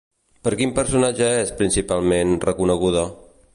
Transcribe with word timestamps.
Per 0.45 0.53
quin 0.61 0.73
personatge 0.79 1.27
és, 1.43 1.53
principalment, 1.61 2.35
reconeguda? 2.49 3.05